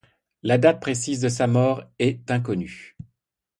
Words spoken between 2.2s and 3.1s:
inconnue.